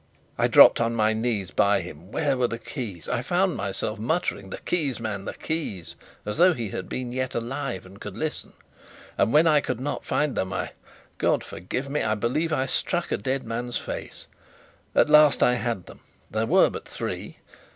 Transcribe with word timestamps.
I 0.35 0.47
dropped 0.47 0.81
on 0.81 0.95
my 0.95 1.13
knees 1.13 1.51
by 1.51 1.81
him. 1.81 2.11
Where 2.11 2.35
were 2.35 2.47
the 2.47 2.57
keys? 2.57 3.07
I 3.07 3.21
found 3.21 3.55
myself 3.55 3.99
muttering: 3.99 4.49
"The 4.49 4.57
keys, 4.57 4.99
man, 4.99 5.25
the 5.25 5.33
keys?" 5.35 5.95
as 6.25 6.37
though 6.37 6.53
he 6.55 6.69
had 6.69 6.89
been 6.89 7.11
yet 7.11 7.35
alive 7.35 7.85
and 7.85 8.01
could 8.01 8.17
listen; 8.17 8.53
and 9.15 9.31
when 9.31 9.45
I 9.45 9.61
could 9.61 9.79
not 9.79 10.03
find 10.03 10.33
them, 10.35 10.51
I 10.53 10.71
God 11.19 11.43
forgive 11.43 11.87
me! 11.87 12.01
I 12.01 12.15
believe 12.15 12.51
I 12.51 12.65
struck 12.65 13.11
a 13.11 13.17
dead 13.17 13.43
man's 13.43 13.77
face. 13.77 14.25
At 14.95 15.11
last 15.11 15.43
I 15.43 15.53
had 15.53 15.85
them. 15.85 15.99
There 16.31 16.47
were 16.47 16.71
but 16.71 16.87
three. 16.87 17.37